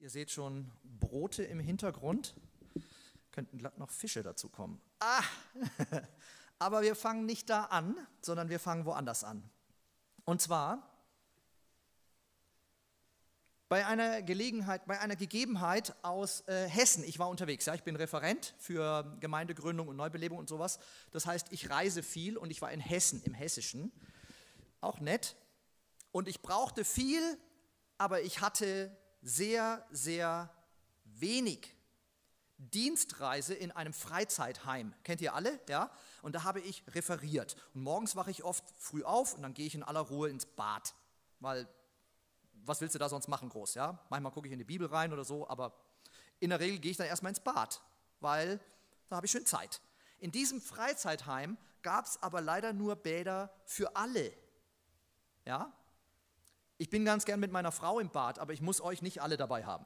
[0.00, 2.36] Ihr seht schon Brote im Hintergrund.
[3.32, 4.80] Könnten glatt noch Fische dazu kommen.
[5.00, 5.22] Ah!
[6.60, 9.42] Aber wir fangen nicht da an, sondern wir fangen woanders an.
[10.24, 10.88] Und zwar
[13.68, 17.02] bei einer Gelegenheit, bei einer Gegebenheit aus äh, Hessen.
[17.02, 20.78] Ich war unterwegs, ja, ich bin Referent für Gemeindegründung und Neubelebung und sowas.
[21.10, 23.90] Das heißt, ich reise viel und ich war in Hessen, im Hessischen.
[24.80, 25.34] Auch nett.
[26.12, 27.20] Und ich brauchte viel,
[27.98, 30.50] aber ich hatte sehr, sehr
[31.04, 31.74] wenig
[32.58, 34.92] Dienstreise in einem Freizeitheim.
[35.04, 35.60] Kennt ihr alle?
[35.68, 35.90] Ja?
[36.22, 37.56] Und da habe ich referiert.
[37.74, 40.44] Und morgens wache ich oft früh auf und dann gehe ich in aller Ruhe ins
[40.44, 40.94] Bad.
[41.38, 41.68] Weil,
[42.64, 43.74] was willst du da sonst machen, groß?
[43.74, 43.98] Ja?
[44.10, 45.72] Manchmal gucke ich in die Bibel rein oder so, aber
[46.40, 47.80] in der Regel gehe ich dann erstmal ins Bad,
[48.20, 48.60] weil
[49.08, 49.80] da habe ich schön Zeit.
[50.18, 54.32] In diesem Freizeitheim gab es aber leider nur Bäder für alle.
[55.44, 55.72] Ja?
[56.78, 59.36] Ich bin ganz gern mit meiner Frau im Bad, aber ich muss euch nicht alle
[59.36, 59.84] dabei haben.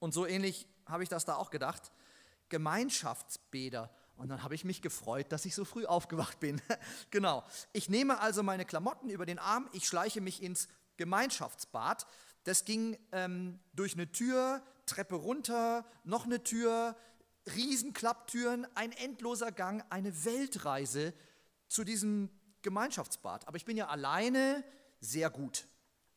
[0.00, 1.92] Und so ähnlich habe ich das da auch gedacht.
[2.48, 3.88] Gemeinschaftsbäder.
[4.16, 6.60] Und dann habe ich mich gefreut, dass ich so früh aufgewacht bin.
[7.10, 7.44] genau.
[7.72, 12.06] Ich nehme also meine Klamotten über den Arm, ich schleiche mich ins Gemeinschaftsbad.
[12.44, 16.96] Das ging ähm, durch eine Tür, Treppe runter, noch eine Tür,
[17.54, 21.14] Riesenklapptüren, ein endloser Gang, eine Weltreise
[21.68, 22.28] zu diesem
[22.62, 23.46] Gemeinschaftsbad.
[23.46, 24.64] Aber ich bin ja alleine,
[25.02, 25.66] sehr gut.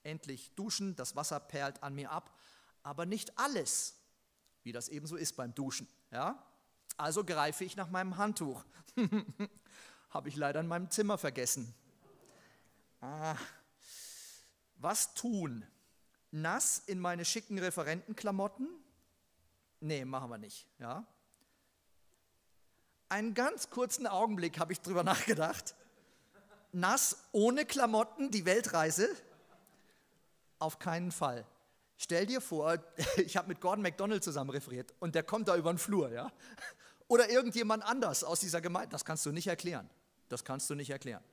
[0.04, 2.38] Endlich duschen, das Wasser perlt an mir ab,
[2.84, 3.96] aber nicht alles,
[4.64, 5.88] wie das eben so ist beim Duschen.
[6.12, 6.42] Ja?
[6.96, 8.64] Also greife ich nach meinem Handtuch.
[10.12, 11.74] Habe ich leider in meinem Zimmer vergessen.
[13.02, 13.36] Ah.
[14.78, 15.66] Was tun?
[16.32, 18.70] Nass in meine schicken Referentenklamotten?
[19.80, 20.68] Nee, machen wir nicht.
[20.80, 21.06] Ja?
[23.10, 25.76] Einen ganz kurzen Augenblick habe ich drüber nachgedacht
[26.76, 29.10] nass, ohne Klamotten, die Weltreise?
[30.60, 31.46] Auf keinen Fall.
[31.98, 32.78] Stell dir vor,
[33.18, 36.32] ich habe mit Gordon MacDonald zusammen referiert und der kommt da über den Flur, ja?
[37.08, 38.90] Oder irgendjemand anders aus dieser Gemeinde.
[38.90, 39.90] Das kannst du nicht erklären.
[40.28, 41.24] Das kannst du nicht erklären.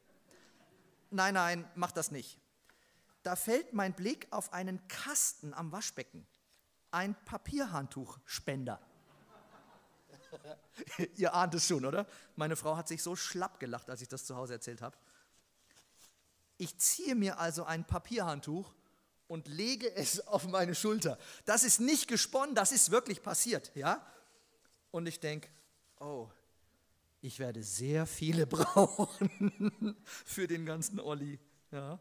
[1.10, 2.38] Nein, nein, mach das nicht.
[3.22, 6.26] Da fällt mein Blick auf einen Kasten am Waschbecken.
[6.90, 8.80] Ein Papierhandtuchspender.
[11.16, 12.06] Ihr ahnt es schon, oder?
[12.36, 14.96] Meine Frau hat sich so schlapp gelacht, als ich das zu Hause erzählt habe.
[16.62, 18.72] Ich ziehe mir also ein Papierhandtuch
[19.26, 21.18] und lege es auf meine Schulter.
[21.44, 24.06] Das ist nicht gesponnen, das ist wirklich passiert, ja?
[24.92, 25.48] Und ich denke,
[25.98, 26.28] oh,
[27.20, 31.40] ich werde sehr viele brauchen für den ganzen Olli,
[31.72, 31.98] ja?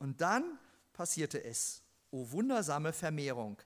[0.00, 0.58] Und dann
[0.92, 1.84] passierte es.
[2.10, 3.62] Oh, wundersame Vermehrung.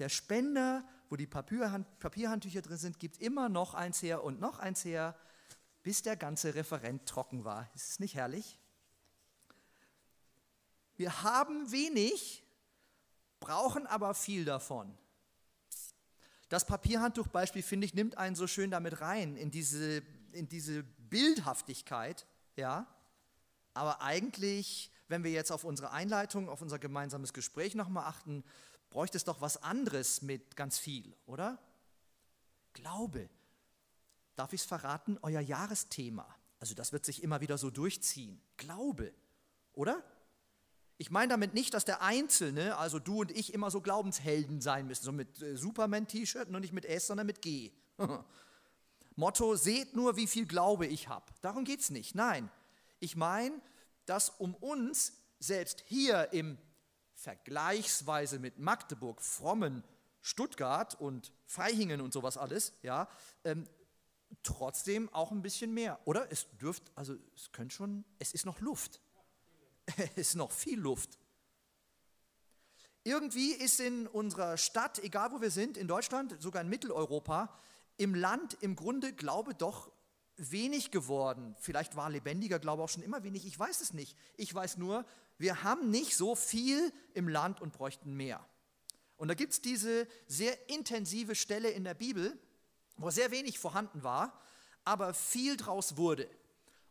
[0.00, 4.58] Der Spender, wo die Papierhand Papierhandtücher drin sind, gibt immer noch eins her und noch
[4.58, 5.16] eins her,
[5.84, 7.70] bis der ganze Referent trocken war.
[7.76, 8.58] Ist es nicht herrlich?
[10.96, 12.42] Wir haben wenig,
[13.40, 14.96] brauchen aber viel davon.
[16.48, 20.02] Das Papierhandtuchbeispiel, finde ich, nimmt einen so schön damit rein, in diese,
[20.32, 22.26] in diese Bildhaftigkeit.
[22.56, 22.86] Ja?
[23.74, 28.44] Aber eigentlich, wenn wir jetzt auf unsere Einleitung, auf unser gemeinsames Gespräch nochmal achten,
[28.90, 31.58] bräuchte es doch was anderes mit ganz viel, oder?
[32.72, 33.28] Glaube.
[34.36, 35.18] Darf ich es verraten?
[35.22, 36.26] Euer Jahresthema.
[36.60, 38.40] Also das wird sich immer wieder so durchziehen.
[38.56, 39.12] Glaube,
[39.72, 40.02] oder?
[40.98, 44.86] Ich meine damit nicht, dass der Einzelne, also du und ich, immer so Glaubenshelden sein
[44.86, 47.72] müssen, so mit äh, Superman-T-Shirt, nur nicht mit S, sondern mit G.
[49.16, 51.26] Motto, seht nur, wie viel Glaube ich habe.
[51.42, 52.14] Darum geht es nicht.
[52.14, 52.50] Nein,
[52.98, 53.60] ich meine,
[54.06, 56.58] dass um uns selbst hier im
[57.14, 59.82] vergleichsweise mit Magdeburg frommen
[60.20, 63.08] Stuttgart und Freihingen und sowas alles, ja,
[63.44, 63.64] ähm,
[64.42, 66.00] trotzdem auch ein bisschen mehr.
[66.04, 69.00] Oder es dürft, also es könnte schon, es ist noch Luft.
[70.16, 71.18] ist noch viel Luft.
[73.04, 77.56] Irgendwie ist in unserer Stadt, egal wo wir sind, in Deutschland, sogar in Mitteleuropa,
[77.96, 79.92] im Land im Grunde Glaube doch
[80.36, 81.54] wenig geworden.
[81.60, 84.16] Vielleicht war lebendiger Glaube auch schon immer wenig, ich weiß es nicht.
[84.36, 85.04] Ich weiß nur,
[85.38, 88.44] wir haben nicht so viel im Land und bräuchten mehr.
[89.16, 92.38] Und da gibt es diese sehr intensive Stelle in der Bibel,
[92.96, 94.40] wo sehr wenig vorhanden war,
[94.84, 96.28] aber viel draus wurde.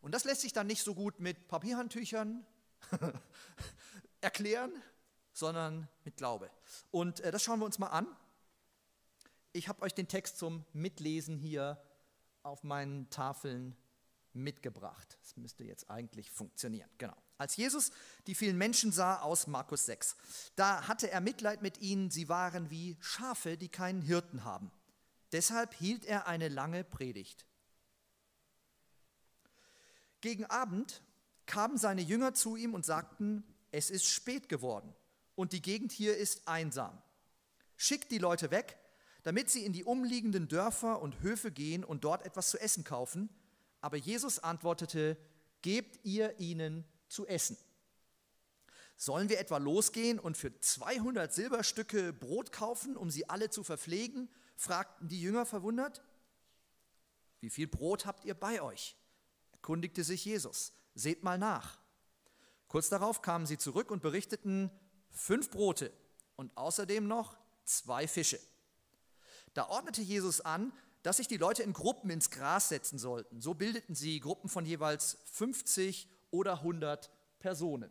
[0.00, 2.44] Und das lässt sich dann nicht so gut mit Papierhandtüchern,
[4.20, 4.72] erklären,
[5.32, 6.50] sondern mit Glaube.
[6.90, 8.06] Und äh, das schauen wir uns mal an.
[9.52, 11.82] Ich habe euch den Text zum Mitlesen hier
[12.42, 13.76] auf meinen Tafeln
[14.32, 15.18] mitgebracht.
[15.22, 16.90] Das müsste jetzt eigentlich funktionieren.
[16.98, 17.16] Genau.
[17.38, 17.90] Als Jesus
[18.26, 20.16] die vielen Menschen sah aus Markus 6,
[20.56, 22.10] da hatte er Mitleid mit ihnen.
[22.10, 24.70] Sie waren wie Schafe, die keinen Hirten haben.
[25.32, 27.44] Deshalb hielt er eine lange Predigt.
[30.20, 31.02] Gegen Abend
[31.46, 34.94] kamen seine Jünger zu ihm und sagten, es ist spät geworden
[35.34, 37.00] und die Gegend hier ist einsam.
[37.76, 38.78] schickt die Leute weg,
[39.22, 43.28] damit sie in die umliegenden Dörfer und Höfe gehen und dort etwas zu essen kaufen.
[43.80, 45.16] Aber Jesus antwortete,
[45.62, 47.56] gebt ihr ihnen zu essen.
[48.96, 54.30] Sollen wir etwa losgehen und für 200 Silberstücke Brot kaufen, um sie alle zu verpflegen?
[54.56, 56.02] fragten die Jünger verwundert.
[57.40, 58.96] Wie viel Brot habt ihr bei euch?
[59.52, 60.72] erkundigte sich Jesus.
[60.96, 61.78] Seht mal nach.
[62.68, 64.70] Kurz darauf kamen sie zurück und berichteten
[65.10, 65.92] fünf Brote
[66.36, 68.40] und außerdem noch zwei Fische.
[69.52, 70.72] Da ordnete Jesus an,
[71.02, 73.42] dass sich die Leute in Gruppen ins Gras setzen sollten.
[73.42, 77.10] So bildeten sie Gruppen von jeweils 50 oder 100
[77.40, 77.90] Personen.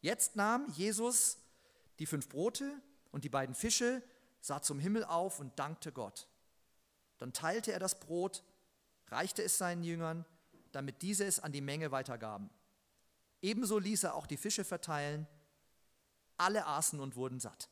[0.00, 1.38] Jetzt nahm Jesus
[1.98, 2.80] die fünf Brote
[3.10, 4.04] und die beiden Fische,
[4.40, 6.28] sah zum Himmel auf und dankte Gott.
[7.18, 8.44] Dann teilte er das Brot,
[9.08, 10.24] reichte es seinen Jüngern,
[10.72, 12.50] damit diese es an die Menge weitergaben.
[13.40, 15.26] Ebenso ließ er auch die Fische verteilen.
[16.36, 17.68] Alle aßen und wurden satt.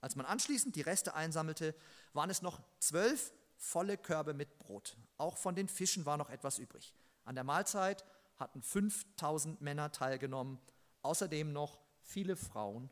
[0.00, 1.74] Als man anschließend die Reste einsammelte,
[2.12, 4.96] waren es noch zwölf volle Körbe mit Brot.
[5.18, 6.94] Auch von den Fischen war noch etwas übrig.
[7.24, 8.04] An der Mahlzeit
[8.36, 10.58] hatten 5000 Männer teilgenommen,
[11.02, 12.90] außerdem noch viele Frauen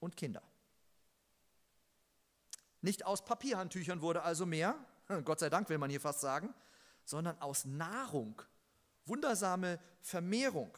[0.00, 0.42] und Kinder.
[2.82, 4.76] Nicht aus Papierhandtüchern wurde also mehr,
[5.24, 6.54] Gott sei Dank will man hier fast sagen,
[7.04, 8.40] sondern aus Nahrung,
[9.06, 10.76] wundersame Vermehrung.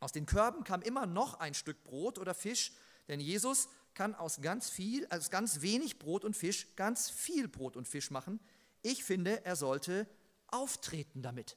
[0.00, 2.72] Aus den Körben kam immer noch ein Stück Brot oder Fisch,
[3.08, 7.76] denn Jesus kann aus ganz viel, aus ganz wenig Brot und Fisch ganz viel Brot
[7.76, 8.40] und Fisch machen.
[8.82, 10.06] Ich finde, er sollte
[10.48, 11.56] auftreten damit.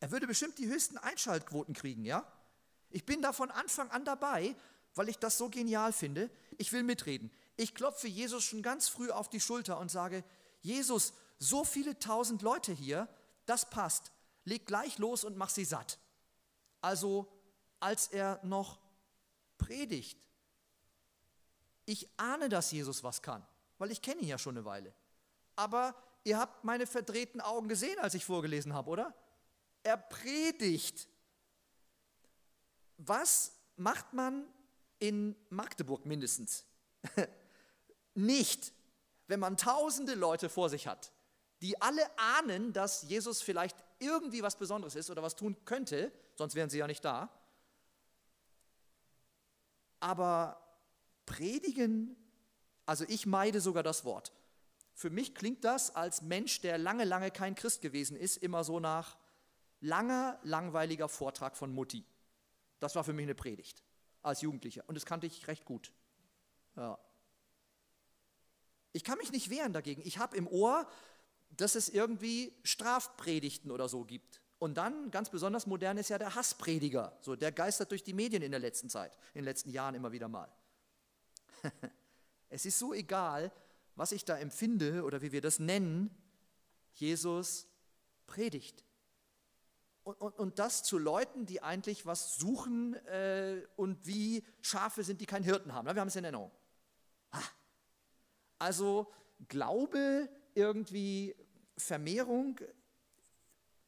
[0.00, 2.24] Er würde bestimmt die höchsten Einschaltquoten kriegen, ja?
[2.90, 4.54] Ich bin da von Anfang an dabei,
[4.94, 6.30] weil ich das so genial finde.
[6.56, 7.30] Ich will mitreden.
[7.56, 10.24] Ich klopfe Jesus schon ganz früh auf die Schulter und sage,
[10.60, 13.08] Jesus, so viele tausend Leute hier,
[13.46, 14.12] das passt.
[14.44, 15.98] Leg gleich los und mach sie satt.
[16.80, 17.30] Also
[17.80, 18.78] als er noch
[19.56, 20.18] predigt,
[21.84, 23.46] ich ahne, dass Jesus was kann,
[23.78, 24.92] weil ich kenne ihn ja schon eine Weile.
[25.56, 25.94] Aber
[26.24, 29.14] ihr habt meine verdrehten Augen gesehen, als ich vorgelesen habe, oder?
[29.82, 31.08] Er predigt.
[32.98, 34.44] Was macht man
[34.98, 36.66] in Magdeburg mindestens?
[38.14, 38.72] Nicht,
[39.28, 41.12] wenn man tausende Leute vor sich hat,
[41.60, 46.54] die alle ahnen, dass Jesus vielleicht irgendwie was Besonderes ist oder was tun könnte, sonst
[46.54, 47.30] wären sie ja nicht da.
[50.00, 50.60] Aber
[51.26, 52.16] Predigen,
[52.86, 54.32] also ich meide sogar das Wort.
[54.94, 58.80] Für mich klingt das als Mensch, der lange, lange kein Christ gewesen ist, immer so
[58.80, 59.16] nach
[59.80, 62.04] langer, langweiliger Vortrag von Mutti.
[62.80, 63.82] Das war für mich eine Predigt
[64.22, 65.92] als Jugendlicher und das kannte ich recht gut.
[66.76, 66.98] Ja.
[68.92, 70.02] Ich kann mich nicht wehren dagegen.
[70.04, 70.88] Ich habe im Ohr,
[71.50, 74.40] dass es irgendwie Strafpredigten oder so gibt.
[74.58, 77.16] Und dann, ganz besonders modern ist ja der Hassprediger.
[77.20, 80.12] So, der geistert durch die Medien in der letzten Zeit, in den letzten Jahren immer
[80.12, 80.50] wieder mal.
[82.50, 83.52] Es ist so egal,
[83.94, 86.08] was ich da empfinde oder wie wir das nennen.
[86.94, 87.66] Jesus
[88.26, 88.86] predigt.
[90.02, 95.20] Und, und, und das zu Leuten, die eigentlich was suchen äh, und wie Schafe sind,
[95.20, 95.86] die keinen Hirten haben.
[95.86, 96.50] Wir haben es in Erinnerung.
[98.58, 99.12] Also
[99.46, 100.28] Glaube,
[100.58, 101.34] irgendwie
[101.76, 102.60] Vermehrung.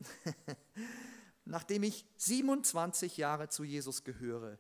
[1.44, 4.58] Nachdem ich 27 Jahre zu Jesus gehöre,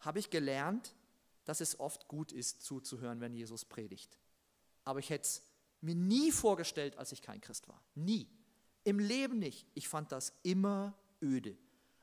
[0.00, 0.94] habe ich gelernt,
[1.44, 4.18] dass es oft gut ist, zuzuhören, wenn Jesus predigt.
[4.84, 5.42] Aber ich hätte es
[5.80, 7.82] mir nie vorgestellt, als ich kein Christ war.
[7.94, 8.28] Nie.
[8.84, 9.66] Im Leben nicht.
[9.74, 11.56] Ich fand das immer öde.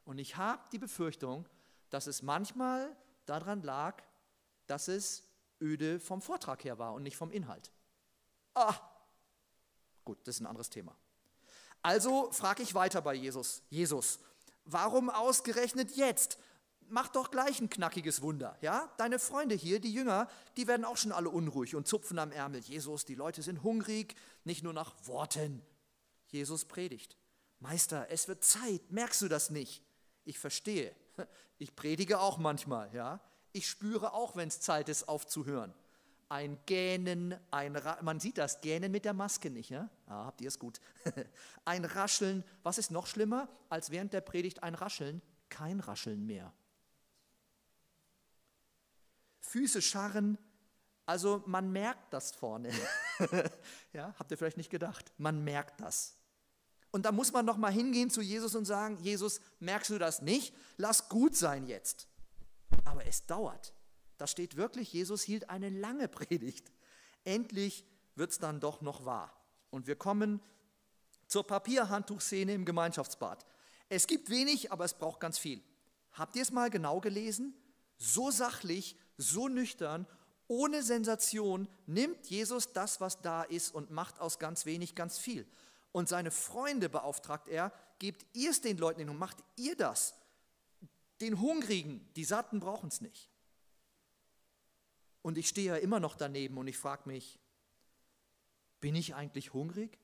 [0.03, 1.47] Und ich habe die Befürchtung,
[1.89, 4.01] dass es manchmal daran lag,
[4.65, 5.23] dass es
[5.61, 7.71] öde vom Vortrag her war und nicht vom Inhalt.
[8.53, 8.75] Ah,
[10.09, 10.95] gut, das ist ein anderes Thema.
[11.81, 13.61] Also frage ich weiter bei Jesus.
[13.69, 14.19] Jesus,
[14.65, 16.37] warum ausgerechnet jetzt?
[16.89, 18.57] mach doch gleich ein knackiges Wunder.
[18.61, 18.91] Ja?
[18.97, 22.61] Deine Freunde hier, die Jünger, die werden auch schon alle unruhig und zupfen am Ärmel.
[22.61, 25.61] Jesus, die Leute sind hungrig, nicht nur nach Worten.
[26.27, 27.15] Jesus predigt.
[27.59, 29.83] Meister, es wird Zeit, merkst du das nicht?
[30.25, 30.95] Ich verstehe.
[31.57, 33.19] Ich predige auch manchmal, ja.
[33.51, 35.73] Ich spüre auch, wenn es Zeit ist, aufzuhören.
[36.29, 39.89] Ein Gähnen, ein Ra man sieht das Gähnen mit der Maske nicht, ja?
[40.05, 40.79] Ah, habt ihr es gut.
[41.65, 45.23] ein Rascheln, was ist noch schlimmer als während der Predigt ein Rascheln?
[45.49, 46.53] Kein Rascheln mehr.
[49.39, 50.37] Füße scharren.
[51.07, 52.71] Also man merkt das vorne.
[53.93, 55.11] ja, habt ihr vielleicht nicht gedacht?
[55.17, 56.15] Man merkt das.
[56.91, 60.21] Und da muss man noch mal hingehen zu Jesus und sagen, Jesus, merkst du das
[60.21, 60.55] nicht?
[60.77, 62.07] Lass gut sein jetzt.
[62.85, 63.73] Aber es dauert.
[64.19, 66.71] Da steht wirklich, Jesus hielt eine lange Predigt.
[67.23, 67.85] Endlich
[68.15, 69.33] wird es dann doch noch wahr.
[69.69, 70.41] Und wir kommen
[71.25, 73.45] zur Papierhandtuchszene im Gemeinschaftsbad.
[73.87, 75.63] Es gibt wenig, aber es braucht ganz viel.
[76.11, 77.55] Habt ihr es mal genau gelesen?
[77.97, 80.05] So sachlich, so nüchtern,
[80.47, 85.47] ohne Sensation, nimmt Jesus das, was da ist und macht aus ganz wenig ganz viel.
[85.93, 90.15] Und seine Freunde beauftragt er, gebt ihr es den Leuten hin und macht ihr das.
[91.21, 93.29] Den Hungrigen, die Satten brauchen es nicht.
[95.21, 97.39] Und ich stehe ja immer noch daneben und ich frage mich,
[98.79, 99.99] bin ich eigentlich hungrig?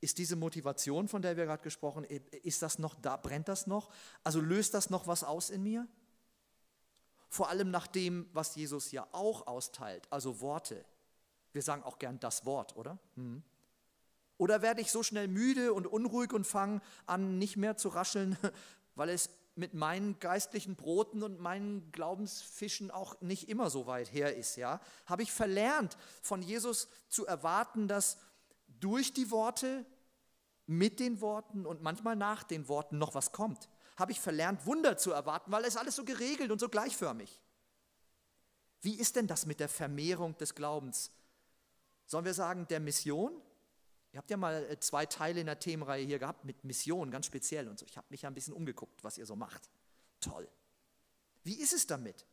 [0.00, 3.66] Ist diese Motivation, von der wir gerade gesprochen haben, ist das noch da, brennt das
[3.66, 3.90] noch?
[4.22, 5.88] Also löst das noch was aus in mir?
[7.28, 10.84] Vor allem nach dem, was Jesus ja auch austeilt, also Worte.
[11.52, 12.98] Wir sagen auch gern das Wort, oder?
[13.16, 13.42] Hm.
[14.36, 18.36] Oder werde ich so schnell müde und unruhig und fange an, nicht mehr zu rascheln,
[18.94, 24.36] weil es mit meinen geistlichen Broten und meinen Glaubensfischen auch nicht immer so weit her
[24.36, 24.80] ist, ja?
[25.06, 28.18] Habe ich verlernt, von Jesus zu erwarten, dass
[28.80, 29.86] durch die Worte,
[30.66, 33.68] mit den Worten und manchmal nach den Worten noch was kommt.
[33.96, 37.40] Habe ich verlernt, Wunder zu erwarten, weil es alles so geregelt und so gleichförmig.
[38.80, 41.10] Wie ist denn das mit der Vermehrung des Glaubens?
[42.06, 43.40] Sollen wir sagen, der Mission?
[44.14, 47.26] Ihr habt ja mal äh, zwei Teile in der Themenreihe hier gehabt mit Mission, ganz
[47.26, 47.84] speziell und so.
[47.84, 49.68] Ich habe mich ja ein bisschen umgeguckt, was ihr so macht.
[50.20, 50.48] Toll.
[51.42, 52.24] Wie ist es damit?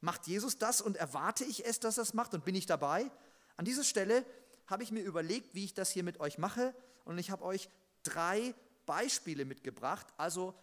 [0.00, 3.10] Macht Jesus das und erwarte ich es, dass er es macht und bin ich dabei?
[3.58, 4.24] An dieser Stelle
[4.68, 7.68] habe ich mir überlegt, wie ich das hier mit euch mache und ich habe euch
[8.04, 8.54] drei
[8.86, 10.06] Beispiele mitgebracht.
[10.16, 10.54] Also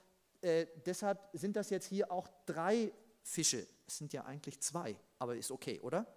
[0.41, 2.91] äh, deshalb sind das jetzt hier auch drei
[3.21, 3.67] Fische.
[3.85, 6.07] Es sind ja eigentlich zwei, aber ist okay, oder?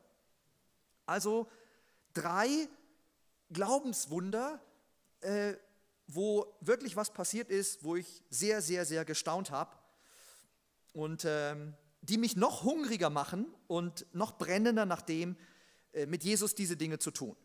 [1.05, 1.50] Also
[2.14, 2.67] drei
[3.50, 4.61] Glaubenswunder,
[5.21, 5.55] äh,
[6.07, 9.76] wo wirklich was passiert ist, wo ich sehr, sehr, sehr gestaunt habe
[10.93, 15.37] und ähm, die mich noch hungriger machen und noch brennender nach dem,
[15.93, 17.37] äh, mit Jesus diese Dinge zu tun.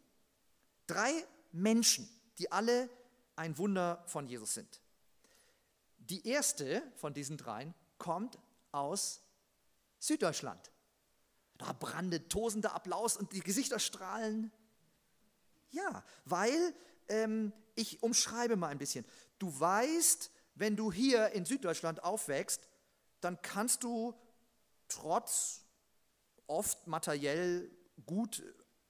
[0.88, 1.12] Drei
[1.52, 2.90] Menschen, die alle
[3.36, 4.82] ein Wunder von Jesus sind.
[5.98, 8.38] Die erste von diesen dreien kommt
[8.72, 9.22] aus
[10.00, 10.72] Süddeutschland.
[11.58, 14.52] Da brandet tosender Applaus und die Gesichter strahlen.
[15.74, 16.74] Ja, weil
[17.10, 19.06] ähm, ich umschreibe mal ein bisschen.
[19.40, 22.70] Du weißt, wenn du hier in Süddeutschland aufwächst,
[23.22, 24.14] dann kannst du
[24.88, 25.66] trotz
[26.48, 27.72] oft materiell
[28.06, 28.44] gut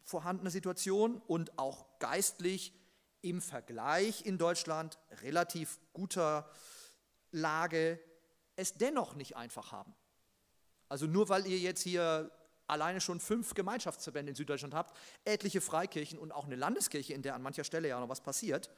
[0.04, 2.74] vorhandener Situation und auch geistlich
[3.22, 6.50] im Vergleich in Deutschland relativ guter
[7.32, 8.00] Lage
[8.56, 9.96] es dennoch nicht einfach haben.
[10.90, 12.30] Also nur weil ihr jetzt hier
[12.74, 17.36] alleine schon fünf Gemeinschaftsverbände in Süddeutschland habt, etliche Freikirchen und auch eine Landeskirche, in der
[17.36, 18.70] an mancher Stelle ja noch was passiert,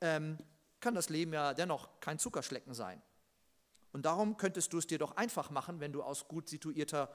[0.00, 0.38] ähm,
[0.80, 3.00] kann das Leben ja dennoch kein Zuckerschlecken sein.
[3.92, 7.14] Und darum könntest du es dir doch einfach machen, wenn du aus gut situierter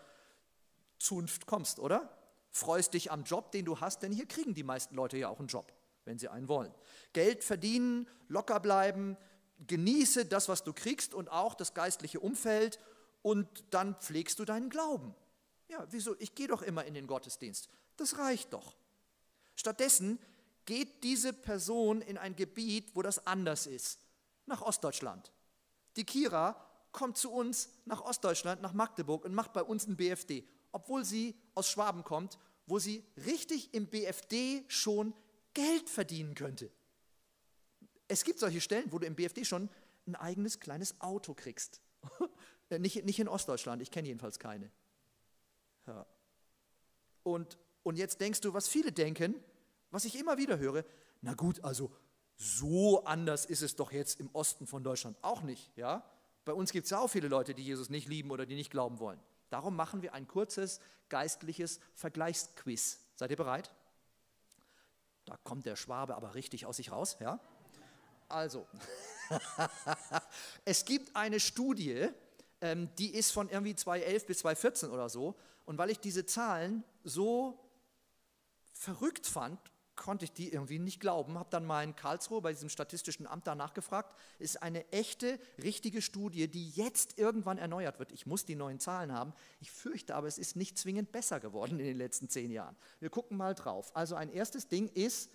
[0.97, 2.17] Zunft kommst, oder?
[2.49, 5.39] Freust dich am Job, den du hast, denn hier kriegen die meisten Leute ja auch
[5.39, 5.71] einen Job,
[6.05, 6.73] wenn sie einen wollen.
[7.13, 9.15] Geld verdienen, locker bleiben,
[9.67, 12.79] genieße das, was du kriegst und auch das geistliche Umfeld
[13.21, 15.13] und dann pflegst du deinen Glauben.
[15.71, 16.17] Ja, wieso?
[16.19, 17.69] Ich gehe doch immer in den Gottesdienst.
[17.95, 18.75] Das reicht doch.
[19.55, 20.19] Stattdessen
[20.65, 24.01] geht diese Person in ein Gebiet, wo das anders ist,
[24.47, 25.31] nach Ostdeutschland.
[25.95, 26.57] Die Kira
[26.91, 31.35] kommt zu uns nach Ostdeutschland, nach Magdeburg und macht bei uns ein BFD, obwohl sie
[31.55, 32.37] aus Schwaben kommt,
[32.67, 35.13] wo sie richtig im BFD schon
[35.53, 36.69] Geld verdienen könnte.
[38.09, 39.69] Es gibt solche Stellen, wo du im BFD schon
[40.05, 41.79] ein eigenes kleines Auto kriegst.
[42.69, 44.69] nicht, nicht in Ostdeutschland, ich kenne jedenfalls keine.
[45.87, 46.05] Ja.
[47.23, 49.35] Und, und jetzt denkst du, was viele denken,
[49.91, 50.83] was ich immer wieder höre,
[51.21, 51.91] na gut, also
[52.37, 55.71] so anders ist es doch jetzt im Osten von Deutschland auch nicht.
[55.77, 56.03] Ja?
[56.45, 58.71] Bei uns gibt es ja auch viele Leute, die Jesus nicht lieben oder die nicht
[58.71, 59.19] glauben wollen.
[59.49, 62.99] Darum machen wir ein kurzes geistliches Vergleichsquiz.
[63.15, 63.71] Seid ihr bereit?
[65.25, 67.17] Da kommt der Schwabe aber richtig aus sich raus.
[67.19, 67.39] Ja?
[68.27, 68.65] Also,
[70.65, 72.09] es gibt eine Studie,
[72.61, 75.35] ähm, die ist von irgendwie 2011 bis 2014 oder so.
[75.65, 77.59] Und weil ich diese Zahlen so
[78.73, 79.59] verrückt fand,
[79.95, 83.45] konnte ich die irgendwie nicht glauben, habe dann mal in Karlsruhe bei diesem statistischen Amt
[83.45, 84.17] danach gefragt.
[84.39, 88.11] Ist eine echte, richtige Studie, die jetzt irgendwann erneuert wird.
[88.11, 89.33] Ich muss die neuen Zahlen haben.
[89.59, 92.75] Ich fürchte aber, es ist nicht zwingend besser geworden in den letzten zehn Jahren.
[92.99, 93.95] Wir gucken mal drauf.
[93.95, 95.29] Also ein erstes Ding ist,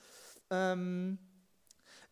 [0.50, 1.18] ähm,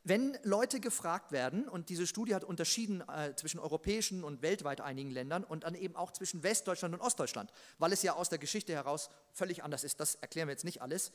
[0.07, 5.11] wenn Leute gefragt werden, und diese Studie hat unterschieden äh, zwischen europäischen und weltweit einigen
[5.11, 8.75] Ländern und dann eben auch zwischen Westdeutschland und Ostdeutschland, weil es ja aus der Geschichte
[8.75, 11.11] heraus völlig anders ist, das erklären wir jetzt nicht alles,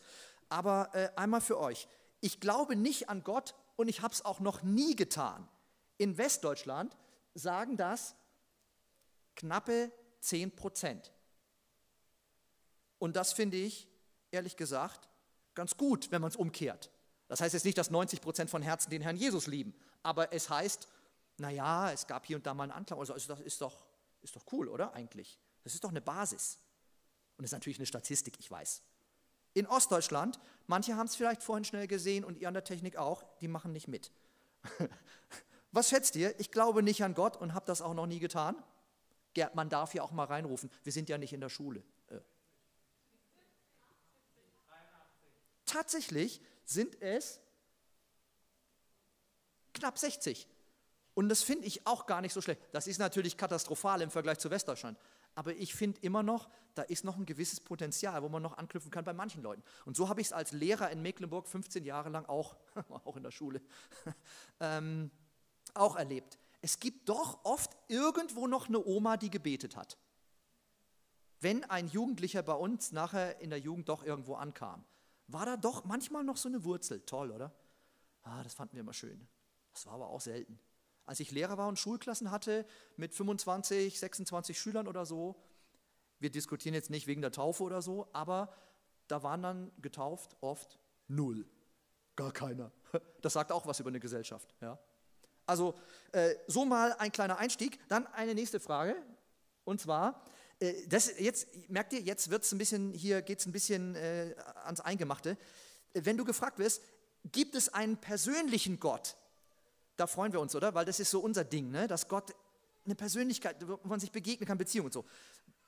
[0.50, 1.88] aber äh, einmal für euch,
[2.20, 5.48] ich glaube nicht an Gott und ich habe es auch noch nie getan.
[5.98, 6.98] In Westdeutschland
[7.36, 8.16] sagen das
[9.36, 9.92] knappe
[10.22, 11.14] 10 Prozent.
[12.98, 13.88] Und das finde ich,
[14.32, 15.10] ehrlich gesagt,
[15.54, 16.92] ganz gut, wenn man es umkehrt.
[17.30, 20.50] Das heißt jetzt nicht, dass 90 Prozent von Herzen den Herrn Jesus lieben, aber es
[20.50, 20.88] heißt,
[21.38, 23.00] naja, es gab hier und da mal einen Anklang.
[23.00, 23.86] Also das ist doch,
[24.22, 25.40] ist doch cool, oder eigentlich?
[25.64, 26.58] Das ist doch eine Basis.
[27.38, 28.82] Und das ist natürlich eine Statistik, ich weiß.
[29.54, 33.24] In Ostdeutschland, manche haben es vielleicht vorhin schnell gesehen und ihr an der Technik auch,
[33.40, 34.12] die machen nicht mit.
[35.72, 36.38] Was schätzt ihr?
[36.40, 38.56] Ich glaube nicht an Gott und habe das auch noch nie getan.
[39.34, 40.72] Gerd, man darf ja auch mal reinrufen.
[40.84, 41.84] Wir sind ja nicht in der Schule.
[42.08, 42.20] Äh.
[45.66, 47.42] Tatsächlich sind es
[49.74, 50.48] knapp 60.
[51.16, 52.62] Und das finde ich auch gar nicht so schlecht.
[52.72, 54.98] Das ist natürlich katastrophal im Vergleich zu Westdeutschland.
[55.36, 58.92] Aber ich finde immer noch, da ist noch ein gewisses Potenzial, wo man noch anknüpfen
[58.92, 59.64] kann bei manchen Leuten.
[59.86, 62.56] Und so habe ich es als Lehrer in Mecklenburg 15 Jahre lang auch,
[62.90, 63.62] auch in der Schule,
[64.60, 65.12] ähm,
[65.74, 66.38] auch erlebt.
[66.62, 69.98] Es gibt doch oft irgendwo noch eine Oma, die gebetet hat.
[71.42, 74.84] Wenn ein Jugendlicher bei uns nachher in der Jugend doch irgendwo ankam,
[75.32, 77.02] war da doch manchmal noch so eine Wurzel.
[77.02, 77.54] Toll, oder?
[78.24, 79.28] Ah, das fanden wir immer schön.
[79.74, 80.60] Das war aber auch selten.
[81.06, 85.36] Als ich Lehrer war und Schulklassen hatte mit 25, 26 Schülern oder so,
[86.20, 88.54] wir diskutieren jetzt nicht wegen der Taufe oder so, aber
[89.08, 91.46] da waren dann getauft oft null.
[92.16, 92.72] Gar keiner.
[93.22, 94.56] Das sagt auch was über eine Gesellschaft.
[94.62, 94.80] Ja?
[95.46, 95.76] Also
[96.14, 97.80] äh, so mal ein kleiner Einstieg.
[97.90, 98.96] Dann eine nächste Frage.
[99.66, 100.24] Und zwar,
[100.88, 104.36] das jetzt, merkt ihr, jetzt wird es ein bisschen, hier geht es ein bisschen äh,
[104.66, 105.38] ans Eingemachte.
[105.94, 106.82] Wenn du gefragt wirst,
[107.32, 109.16] gibt es einen persönlichen Gott?
[109.96, 110.74] Da freuen wir uns, oder?
[110.74, 111.88] Weil das ist so unser Ding, ne?
[111.88, 112.34] dass Gott
[112.86, 115.06] eine Persönlichkeit, wo man sich begegnen kann, Beziehung und so.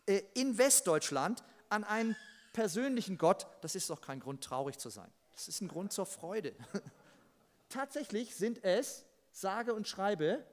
[0.06, 2.16] Äh, in Westdeutschland an einen
[2.54, 5.12] persönlichen Gott, das ist doch kein Grund, traurig zu sein.
[5.34, 6.54] Das ist ein Grund zur Freude.
[7.70, 10.46] Tatsächlich sind es, sage und schreibe,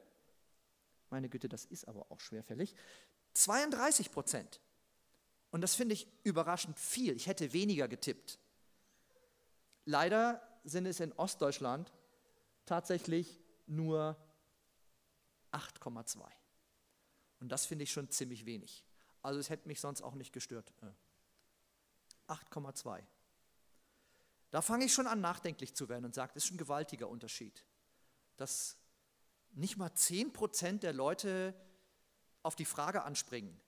[1.11, 2.75] meine Güte, das ist aber auch schwerfällig,
[3.39, 4.61] 32 Prozent.
[5.51, 7.15] Und das finde ich überraschend viel.
[7.15, 8.39] Ich hätte weniger getippt.
[9.85, 11.93] Leider sind es in Ostdeutschland
[12.67, 14.17] tatsächlich nur
[15.53, 16.21] 8,2.
[17.41, 18.85] Und das finde ich schon ziemlich wenig.
[19.23, 20.73] Also es hätte mich sonst auch nicht gestört.
[22.27, 22.99] 8,2.
[22.99, 23.03] Äh.
[24.51, 27.65] Da fange ich schon an, nachdenklich zu werden und sage, das ist ein gewaltiger Unterschied.
[28.37, 28.77] Dass
[29.53, 31.55] nicht mal 10% der Leute
[32.43, 33.61] auf die Frage anspringen.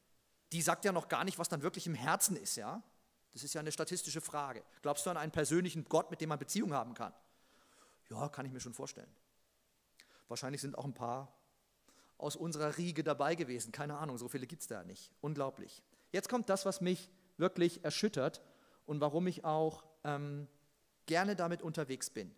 [0.53, 2.83] Die sagt ja noch gar nicht, was dann wirklich im Herzen ist, ja?
[3.33, 4.65] Das ist ja eine statistische Frage.
[4.83, 7.13] Glaubst du an einen persönlichen Gott, mit dem man Beziehung haben kann?
[8.09, 9.15] Ja, kann ich mir schon vorstellen.
[10.27, 11.33] Wahrscheinlich sind auch ein paar
[12.19, 13.73] aus unserer Riege dabei gewesen.
[13.73, 15.13] Keine Ahnung, so viele gibt es da nicht.
[15.21, 15.83] Unglaublich.
[16.13, 18.43] Jetzt kommt das, was mich wirklich erschüttert
[18.85, 20.49] und warum ich auch ähm,
[21.07, 22.35] gerne damit unterwegs bin.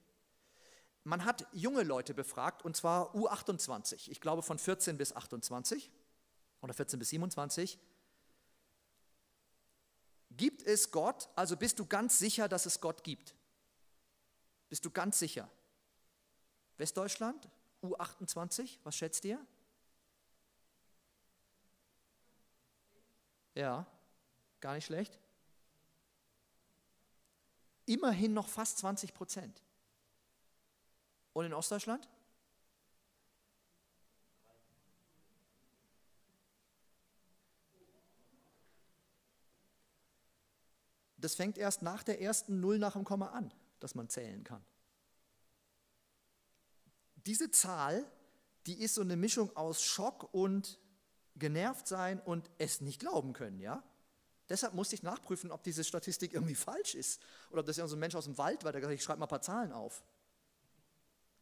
[1.05, 5.90] Man hat junge Leute befragt, und zwar U28, ich glaube von 14 bis 28
[6.62, 7.79] oder 14 bis 27.
[10.31, 11.29] Gibt es Gott?
[11.37, 13.35] Also bist du ganz sicher, dass es Gott gibt?
[14.70, 15.51] Bist du ganz sicher?
[16.79, 17.48] Westdeutschland,
[17.83, 19.44] U28, was schätzt ihr?
[23.55, 23.87] Ja,
[24.61, 25.18] gar nicht schlecht.
[27.85, 29.62] Immerhin noch fast 20 Prozent.
[31.35, 32.09] Und in Ostdeutschland?
[41.22, 44.64] Das fängt erst nach der ersten Null nach dem Komma an, dass man zählen kann.
[47.14, 48.04] Diese Zahl,
[48.66, 50.80] die ist so eine Mischung aus Schock und
[51.37, 53.85] genervt sein und es nicht glauben können, ja?
[54.48, 57.94] Deshalb musste ich nachprüfen, ob diese Statistik irgendwie falsch ist oder ob das ja so
[57.96, 59.72] ein Mensch aus dem Wald war, der gesagt hat, ich schreibe mal ein paar Zahlen
[59.72, 60.02] auf.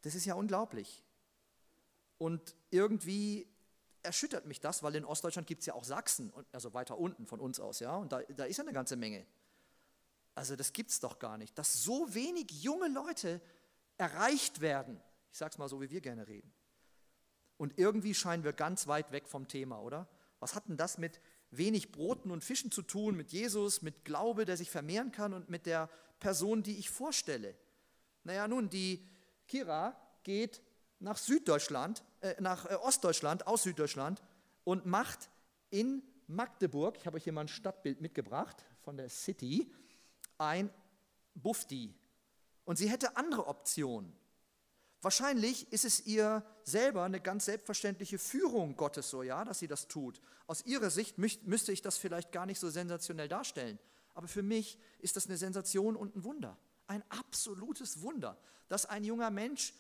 [0.03, 1.03] Das ist ja unglaublich.
[2.19, 3.49] Und irgendwie
[4.03, 7.41] erschüttert mich das, weil in Ostdeutschland gibt es ja auch Sachsen, also weiter unten von
[7.41, 9.27] uns aus, ja, und da, da ist ja eine ganze Menge.
[10.35, 13.41] Also das gibt es doch gar nicht, dass so wenig junge Leute
[13.99, 15.01] erreicht werden.
[15.33, 16.53] Ich sage es mal so, wie wir gerne reden.
[17.57, 20.09] Und irgendwie scheinen wir ganz weit weg vom Thema, oder?
[20.39, 24.47] Was hat denn das mit wenig Broten und Fischen zu tun, mit Jesus, mit Glaube,
[24.47, 27.55] der sich vermehren kann und mit der Person, die ich vorstelle?
[28.25, 29.07] Naja, nun, die
[29.47, 30.63] Kira geht
[31.01, 34.23] nach Süddeutschland, äh, nach äh, Ostdeutschland, aus Süddeutschland
[34.65, 35.31] und macht
[35.71, 39.73] in Magdeburg, ich habe euch hier mal ein Stadtbild mitgebracht von der City,
[40.41, 40.71] ein
[41.35, 41.95] Bufti.
[42.65, 44.13] Und sie hätte andere Optionen.
[45.03, 49.89] Wahrscheinlich ist es ihr selber eine ganz selbstverständliche Führung Gottes so, ja, dass sie das
[49.89, 50.21] tut.
[50.47, 53.79] Aus ihrer Sicht müsste ich das vielleicht gar nicht so sensationell darstellen.
[54.15, 56.59] Aber für mich ist das eine Sensation und ein Wunder.
[56.87, 58.37] Ein absolutes Wunder,
[58.69, 59.73] dass ein junger Mensch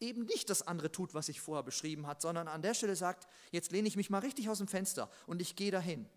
[0.00, 3.28] eben nicht das andere tut, was ich vorher beschrieben hat, sondern an der Stelle sagt,
[3.52, 6.08] jetzt lehne ich mich mal richtig aus dem Fenster und ich gehe dahin.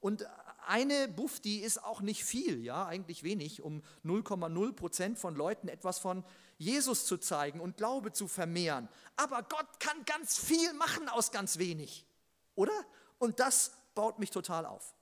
[0.00, 0.26] Und
[0.66, 5.98] eine Bufti ist auch nicht viel, ja, eigentlich wenig, um 0,0 Prozent von Leuten etwas
[5.98, 6.24] von
[6.58, 8.88] Jesus zu zeigen und Glaube zu vermehren.
[9.16, 12.06] Aber Gott kann ganz viel machen aus ganz wenig,
[12.54, 12.84] oder?
[13.18, 14.94] Und das baut mich total auf.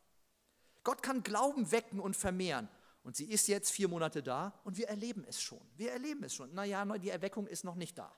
[0.82, 2.68] Gott kann Glauben wecken und vermehren.
[3.02, 5.60] Und sie ist jetzt vier Monate da und wir erleben es schon.
[5.76, 6.54] Wir erleben es schon.
[6.54, 8.10] Naja, die Erweckung ist noch nicht da.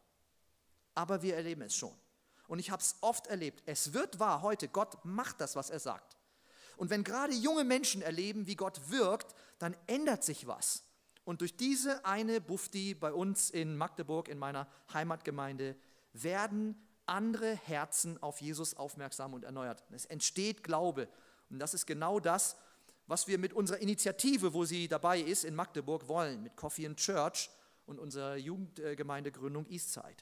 [0.94, 1.94] Aber wir erleben es schon.
[2.46, 3.62] Und ich habe es oft erlebt.
[3.66, 4.68] Es wird wahr heute.
[4.68, 6.15] Gott macht das, was er sagt.
[6.76, 10.82] Und wenn gerade junge Menschen erleben, wie Gott wirkt, dann ändert sich was.
[11.24, 15.74] Und durch diese eine Bufti bei uns in Magdeburg, in meiner Heimatgemeinde,
[16.12, 19.82] werden andere Herzen auf Jesus aufmerksam und erneuert.
[19.90, 21.08] Es entsteht Glaube.
[21.50, 22.56] Und das ist genau das,
[23.06, 26.98] was wir mit unserer Initiative, wo sie dabei ist, in Magdeburg wollen, mit Coffee and
[26.98, 27.50] Church
[27.86, 30.16] und unserer Jugendgemeindegründung Eastside.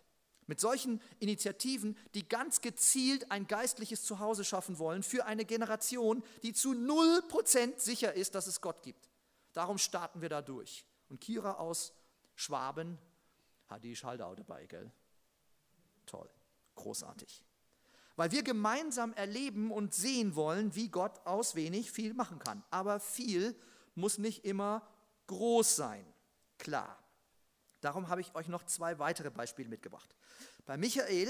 [0.46, 6.52] Mit solchen Initiativen, die ganz gezielt ein geistliches Zuhause schaffen wollen für eine Generation, die
[6.52, 9.08] zu 0% sicher ist, dass es Gott gibt.
[9.52, 10.84] Darum starten wir da durch.
[11.08, 11.92] Und Kira aus
[12.34, 12.98] Schwaben
[13.68, 14.90] hat die Schaldau dabei, gell?
[16.06, 16.28] Toll,
[16.74, 17.42] großartig.
[18.16, 22.62] Weil wir gemeinsam erleben und sehen wollen, wie Gott aus wenig viel machen kann.
[22.70, 23.56] Aber viel
[23.94, 24.86] muss nicht immer
[25.26, 26.06] groß sein,
[26.58, 27.03] klar.
[27.84, 30.08] Darum habe ich euch noch zwei weitere Beispiele mitgebracht.
[30.64, 31.28] Bei Michael,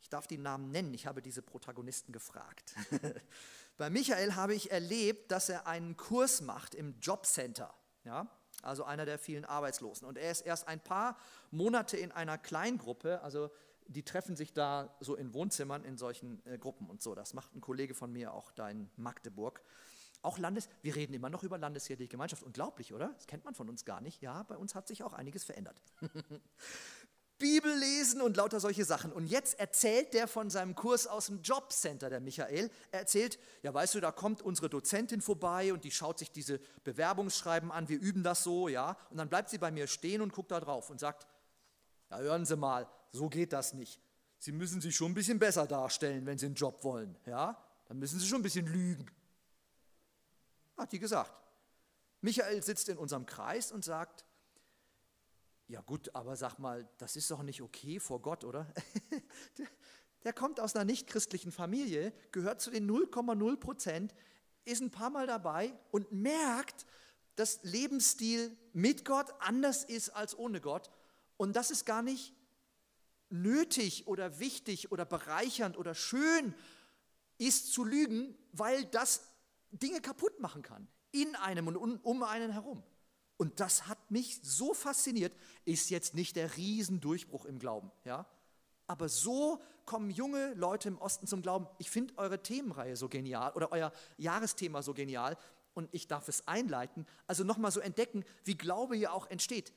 [0.00, 2.76] ich darf die Namen nennen, ich habe diese Protagonisten gefragt.
[3.78, 8.28] Bei Michael habe ich erlebt, dass er einen Kurs macht im Jobcenter, ja,
[8.62, 10.06] also einer der vielen Arbeitslosen.
[10.06, 11.16] Und er ist erst ein paar
[11.50, 13.50] Monate in einer Kleingruppe, also
[13.88, 17.16] die treffen sich da so in Wohnzimmern in solchen äh, Gruppen und so.
[17.16, 19.62] Das macht ein Kollege von mir auch da in Magdeburg.
[20.22, 22.42] Auch Landes, wir reden immer noch über landeskirchliche Gemeinschaft.
[22.42, 23.08] Unglaublich, oder?
[23.14, 24.20] Das kennt man von uns gar nicht.
[24.20, 25.80] Ja, bei uns hat sich auch einiges verändert.
[27.38, 29.12] Bibel lesen und lauter solche Sachen.
[29.12, 32.68] Und jetzt erzählt der von seinem Kurs aus dem Jobcenter, der Michael.
[32.90, 36.60] Er erzählt, ja weißt du, da kommt unsere Dozentin vorbei und die schaut sich diese
[36.82, 38.96] Bewerbungsschreiben an, wir üben das so, ja.
[39.10, 41.28] Und dann bleibt sie bei mir stehen und guckt da drauf und sagt,
[42.10, 44.00] ja hören Sie mal, so geht das nicht.
[44.40, 47.56] Sie müssen sich schon ein bisschen besser darstellen, wenn Sie einen Job wollen, ja.
[47.86, 49.06] Dann müssen Sie schon ein bisschen lügen.
[50.78, 51.32] Hat die gesagt.
[52.20, 54.24] Michael sitzt in unserem Kreis und sagt,
[55.66, 58.72] ja gut, aber sag mal, das ist doch nicht okay vor Gott, oder?
[60.24, 64.14] der, kommt aus einer nichtchristlichen Familie, gehört zu den 0,0 Prozent,
[64.64, 66.86] ist ein paar Mal dabei und merkt,
[67.36, 70.90] dass Lebensstil mit Gott anders ist als ohne Gott.
[71.36, 72.34] Und das ist gar nicht
[73.30, 76.54] nötig oder wichtig oder bereichernd oder schön
[77.36, 79.27] ist zu lügen, weil das
[79.70, 80.88] Dinge kaputt machen kann.
[81.10, 82.82] In einem und um einen herum.
[83.38, 88.26] Und das hat mich so fasziniert, ist jetzt nicht der Riesendurchbruch im Glauben, ja?
[88.88, 91.68] Aber so kommen junge Leute im Osten zum Glauben.
[91.78, 95.36] Ich finde eure Themenreihe so genial oder euer Jahresthema so genial
[95.74, 97.06] und ich darf es einleiten.
[97.26, 99.72] Also nochmal so entdecken, wie Glaube hier auch entsteht.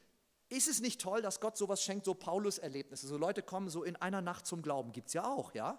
[0.50, 3.08] Ist es nicht toll, dass Gott sowas schenkt, so Paulus-Erlebnisse?
[3.08, 5.78] So Leute kommen so in einer Nacht zum Glauben, gibt es ja auch, ja?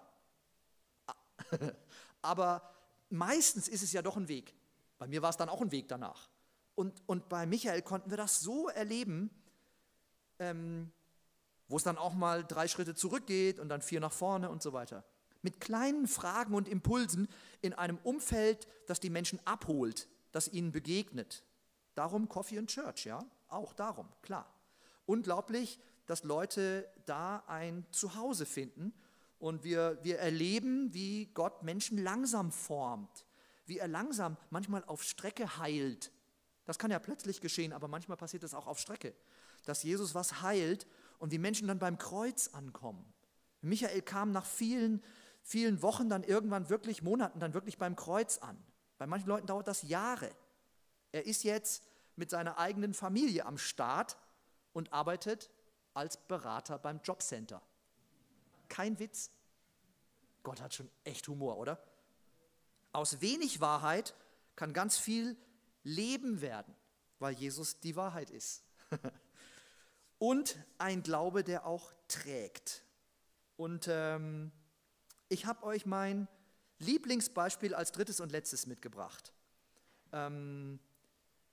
[2.21, 2.73] Aber
[3.13, 4.53] meistens ist es ja doch ein Weg.
[4.97, 6.29] Bei mir war es dann auch ein Weg danach.
[6.75, 9.29] Und, und bei Michael konnten wir das so erleben,
[10.39, 10.91] ähm,
[11.67, 14.73] wo es dann auch mal drei Schritte zurückgeht und dann vier nach vorne und so
[14.73, 15.05] weiter.
[15.41, 17.27] Mit kleinen Fragen und Impulsen
[17.61, 21.43] in einem Umfeld, das die Menschen abholt, das ihnen begegnet.
[21.95, 24.51] Darum Coffee and Church, ja, auch darum, klar.
[25.05, 28.93] Unglaublich, dass Leute da ein Zuhause finden
[29.43, 33.25] und wir, wir erleben, wie Gott Menschen langsam formt,
[33.65, 36.13] wie er langsam manchmal auf Strecke heilt,
[36.63, 39.13] das kann ja plötzlich geschehen, aber manchmal passiert das auch auf Strecke,
[39.65, 40.87] dass Jesus was heilt
[41.19, 43.03] und die Menschen dann beim Kreuz ankommen.
[43.59, 45.03] Michael kam nach vielen,
[45.41, 48.57] vielen Wochen dann irgendwann wirklich, Monaten dann wirklich beim Kreuz an.
[48.97, 50.31] Bei manchen Leuten dauert das Jahre.
[51.11, 51.83] Er ist jetzt
[52.15, 54.15] mit seiner eigenen Familie am Start
[54.71, 55.49] und arbeitet
[55.93, 57.61] als Berater beim Jobcenter.
[58.73, 59.29] Kein Witz.
[60.41, 61.79] Gott hat schon echt Humor, oder?
[62.91, 64.15] Aus wenig Wahrheit
[64.55, 65.37] kann ganz viel
[65.83, 66.73] Leben werden,
[67.19, 68.63] weil Jesus die Wahrheit ist.
[70.17, 72.83] und ein Glaube, der auch trägt.
[73.57, 74.51] Und ähm,
[75.29, 76.27] ich habe euch mein
[76.79, 79.33] Lieblingsbeispiel als drittes und letztes mitgebracht,
[80.11, 80.79] ähm,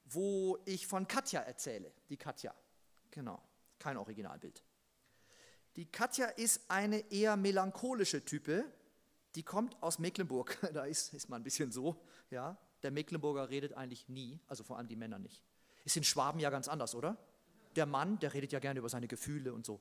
[0.07, 1.93] wo ich von Katja erzähle.
[2.09, 2.55] Die Katja,
[3.11, 3.43] genau,
[3.79, 4.65] kein Originalbild.
[5.77, 8.65] Die Katja ist eine eher melancholische Type,
[9.35, 10.59] die kommt aus Mecklenburg.
[10.75, 12.59] Da ist, ist man ein bisschen so, ja.
[12.83, 15.43] Der Mecklenburger redet eigentlich nie, also vor allem die Männer nicht.
[15.85, 17.19] Ist in Schwaben ja ganz anders, oder?
[17.77, 19.81] Der Mann, der redet ja gerne über seine Gefühle und so.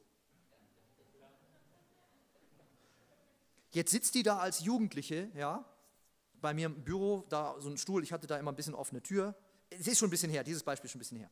[3.71, 5.63] Jetzt sitzt die da als Jugendliche, ja,
[6.41, 9.01] bei mir im Büro, da so ein Stuhl, ich hatte da immer ein bisschen offene
[9.01, 9.35] Tür.
[9.69, 11.29] Es ist schon ein bisschen her, dieses Beispiel ist schon ein bisschen her.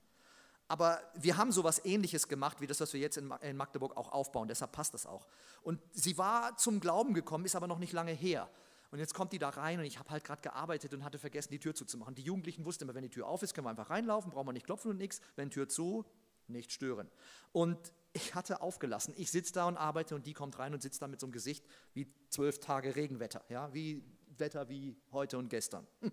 [0.67, 4.47] Aber wir haben sowas ähnliches gemacht, wie das, was wir jetzt in Magdeburg auch aufbauen,
[4.47, 5.27] deshalb passt das auch.
[5.61, 8.49] Und sie war zum Glauben gekommen, ist aber noch nicht lange her.
[8.91, 11.51] Und jetzt kommt die da rein und ich habe halt gerade gearbeitet und hatte vergessen,
[11.51, 12.15] die Tür zuzumachen.
[12.15, 14.53] Die Jugendlichen wussten immer, wenn die Tür auf ist, können wir einfach reinlaufen, brauchen wir
[14.53, 15.21] nicht klopfen und nichts.
[15.35, 16.05] Wenn Tür zu,
[16.47, 17.09] nicht stören.
[17.51, 17.77] Und
[18.13, 19.13] ich hatte aufgelassen.
[19.17, 21.33] Ich sitze da und arbeite und die kommt rein und sitzt da mit so einem
[21.33, 24.03] Gesicht wie zwölf Tage Regenwetter, ja, wie
[24.39, 25.87] Wetter wie heute und gestern.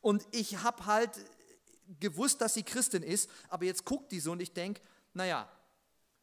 [0.00, 1.10] Und ich habe halt
[2.00, 4.80] gewusst, dass sie Christin ist, aber jetzt guckt die so und ich denke,
[5.14, 5.48] naja,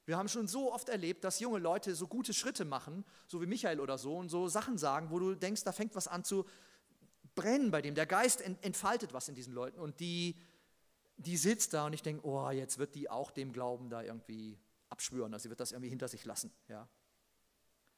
[0.05, 3.45] wir haben schon so oft erlebt, dass junge Leute so gute Schritte machen, so wie
[3.45, 6.45] Michael oder so, und so Sachen sagen, wo du denkst, da fängt was an zu
[7.35, 7.95] brennen bei dem.
[7.95, 9.79] Der Geist entfaltet was in diesen Leuten.
[9.79, 10.35] Und die,
[11.17, 14.59] die sitzt da und ich denke, oh, jetzt wird die auch dem Glauben da irgendwie
[14.89, 15.33] abschwören.
[15.33, 16.51] Also sie wird das irgendwie hinter sich lassen.
[16.67, 16.87] Ja.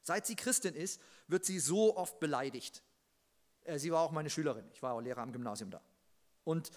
[0.02, 2.82] Seit sie Christin ist, wird sie so oft beleidigt.
[3.64, 4.64] Äh, sie war auch meine Schülerin.
[4.72, 5.82] Ich war auch Lehrer am Gymnasium da.
[6.44, 6.70] Und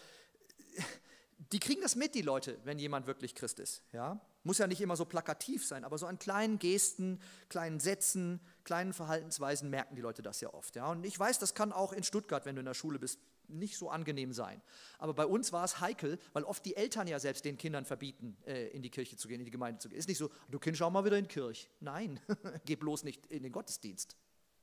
[1.52, 3.82] die kriegen das mit, die Leute, wenn jemand wirklich Christ ist.
[3.94, 4.20] Ja?
[4.44, 8.94] Muss ja nicht immer so plakativ sein, aber so an kleinen Gesten, kleinen Sätzen, kleinen
[8.94, 10.76] Verhaltensweisen merken die Leute das ja oft.
[10.76, 10.92] Ja?
[10.92, 13.78] Und ich weiß, das kann auch in Stuttgart, wenn du in der Schule bist, nicht
[13.78, 14.62] so angenehm sein.
[15.00, 18.38] Aber bei uns war es heikel, weil oft die Eltern ja selbst den Kindern verbieten,
[18.46, 19.98] äh, in die Kirche zu gehen, in die Gemeinde zu gehen.
[19.98, 21.68] Ist nicht so, du Kind, schau mal wieder in die Kirche.
[21.80, 22.20] Nein,
[22.66, 24.18] geh bloß nicht in den Gottesdienst.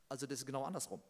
[0.08, 1.02] Also das ist genau andersrum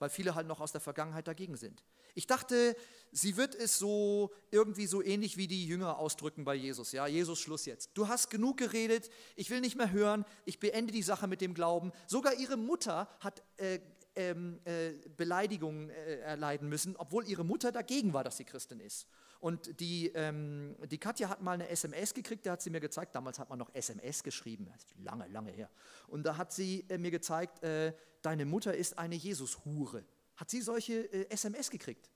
[0.00, 1.84] weil viele halt noch aus der Vergangenheit dagegen sind.
[2.14, 2.74] Ich dachte,
[3.12, 6.90] sie wird es so irgendwie so ähnlich wie die Jünger ausdrücken bei Jesus.
[6.90, 7.90] Ja, Jesus, Schluss jetzt.
[7.94, 11.54] Du hast genug geredet, ich will nicht mehr hören, ich beende die Sache mit dem
[11.54, 11.92] Glauben.
[12.06, 13.78] Sogar ihre Mutter hat äh,
[14.16, 19.06] ähm, äh, Beleidigungen äh, erleiden müssen, obwohl ihre Mutter dagegen war, dass sie Christin ist.
[19.40, 23.14] Und die, ähm, die Katja hat mal eine SMS gekriegt, da hat sie mir gezeigt,
[23.14, 24.70] damals hat man noch SMS geschrieben,
[25.02, 25.70] lange, lange her.
[26.08, 30.04] Und da hat sie äh, mir gezeigt, äh, deine Mutter ist eine Jesus-Hure.
[30.36, 32.10] Hat sie solche äh, SMS gekriegt?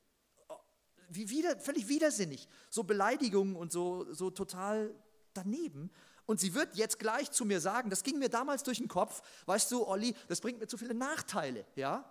[0.48, 0.56] Oh,
[1.08, 2.46] wie wieder, völlig widersinnig.
[2.68, 4.94] So Beleidigungen und so, so total
[5.32, 5.90] daneben.
[6.26, 9.22] Und sie wird jetzt gleich zu mir sagen, das ging mir damals durch den Kopf,
[9.46, 12.10] weißt du, Olli, das bringt mir zu viele Nachteile, ja?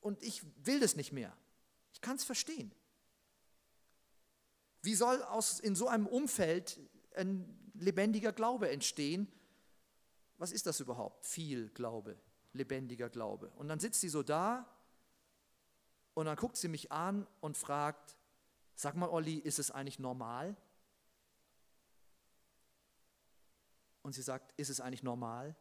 [0.00, 1.36] Und ich will das nicht mehr.
[1.92, 2.72] Ich kann es verstehen.
[4.86, 6.78] Wie soll aus, in so einem Umfeld
[7.16, 9.26] ein lebendiger Glaube entstehen?
[10.38, 11.26] Was ist das überhaupt?
[11.26, 12.16] Viel Glaube,
[12.52, 13.50] lebendiger Glaube.
[13.56, 14.64] Und dann sitzt sie so da
[16.14, 18.16] und dann guckt sie mich an und fragt,
[18.76, 20.56] sag mal, Olli, ist es eigentlich normal?
[24.02, 25.56] Und sie sagt, ist es eigentlich normal,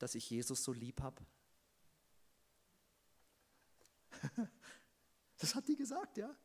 [0.00, 1.24] dass ich Jesus so lieb habe?
[5.38, 6.36] Das hat die gesagt, ja.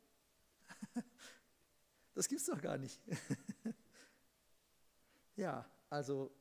[2.16, 3.00] Das gibt es doch gar nicht.
[5.38, 6.32] Ja, also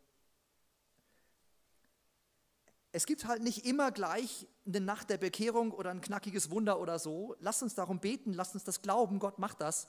[2.92, 7.00] es gibt halt nicht immer gleich eine Nacht der Bekehrung oder ein knackiges Wunder oder
[7.00, 7.34] so.
[7.40, 9.88] Lasst uns darum beten, lasst uns das glauben, Gott macht das.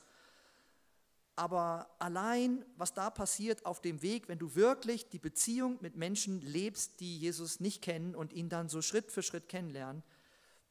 [1.35, 6.41] Aber allein, was da passiert auf dem Weg, wenn du wirklich die Beziehung mit Menschen
[6.41, 10.01] lebst, die Jesus nicht kennen und ihn dann so Schritt für Schritt kennenlernen,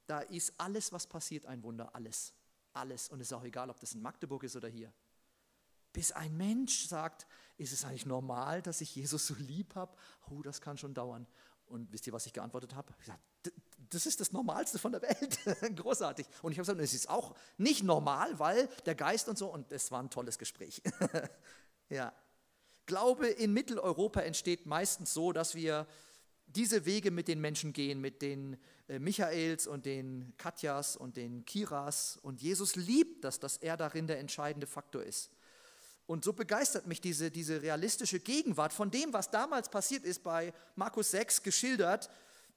[0.06, 1.94] da ist alles, was passiert, ein Wunder.
[1.94, 2.32] Alles.
[2.72, 3.08] Alles.
[3.10, 4.92] Und es ist auch egal, ob das in Magdeburg ist oder hier.
[5.94, 7.26] Bis ein Mensch sagt,
[7.56, 9.96] ist es eigentlich normal, dass ich Jesus so lieb habe?
[10.28, 11.26] Oh, das kann schon dauern.
[11.66, 12.92] Und wisst ihr, was ich geantwortet habe?
[13.90, 15.38] Das ist das Normalste von der Welt.
[15.76, 16.26] Großartig.
[16.42, 19.70] Und ich habe gesagt, es ist auch nicht normal, weil der Geist und so, und
[19.70, 20.82] es war ein tolles Gespräch.
[21.88, 22.12] ja.
[22.86, 25.86] Glaube in Mitteleuropa entsteht meistens so, dass wir
[26.46, 31.44] diese Wege mit den Menschen gehen, mit den äh, Michaels und den Katjas und den
[31.44, 32.18] Kiras.
[32.20, 35.30] Und Jesus liebt das, dass er darin der entscheidende Faktor ist.
[36.06, 40.52] Und so begeistert mich diese, diese realistische Gegenwart von dem, was damals passiert ist bei
[40.76, 42.10] Markus 6 geschildert,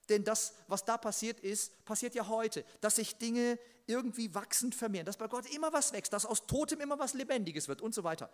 [0.10, 5.06] denn das, was da passiert ist, passiert ja heute, dass sich Dinge irgendwie wachsend vermehren,
[5.06, 8.04] dass bei Gott immer was wächst, dass aus Totem immer was Lebendiges wird und so
[8.04, 8.30] weiter.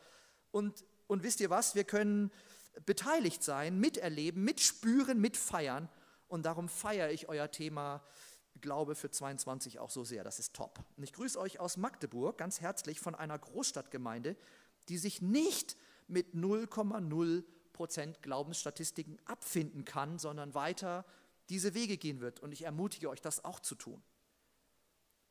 [0.52, 2.32] Und, und wisst ihr was, wir können
[2.86, 5.90] beteiligt sein, miterleben, mitspüren, mitfeiern.
[6.28, 8.04] Und darum feiere ich euer Thema
[8.62, 10.24] Glaube für 22 auch so sehr.
[10.24, 10.80] Das ist top.
[10.96, 14.36] Und ich grüße euch aus Magdeburg ganz herzlich von einer Großstadtgemeinde,
[14.90, 17.44] die sich nicht mit 0,0
[17.74, 21.06] Prozent Glaubensstatistiken abfinden kann, sondern weiter
[21.50, 22.40] diese Wege gehen wird.
[22.40, 24.02] Und ich ermutige euch, das auch zu tun.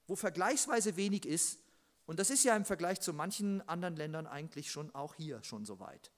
[0.06, 1.60] Wo vergleichsweise wenig ist,
[2.04, 5.64] und das ist ja im Vergleich zu manchen anderen Ländern eigentlich schon auch hier schon
[5.64, 6.10] so weit.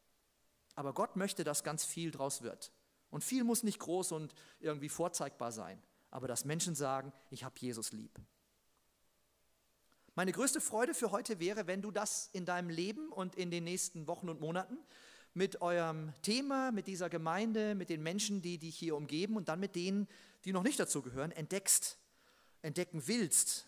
[0.74, 2.72] Aber Gott möchte, dass ganz viel draus wird.
[3.10, 7.54] Und viel muss nicht groß und irgendwie vorzeigbar sein, aber dass Menschen sagen, ich habe
[7.58, 8.18] Jesus lieb.
[10.16, 13.64] Meine größte Freude für heute wäre, wenn du das in deinem Leben und in den
[13.64, 14.78] nächsten Wochen und Monaten
[15.32, 19.58] mit eurem Thema, mit dieser Gemeinde, mit den Menschen, die dich hier umgeben und dann
[19.58, 20.06] mit denen,
[20.44, 21.98] die noch nicht dazu gehören, entdeckst,
[22.62, 23.66] entdecken willst.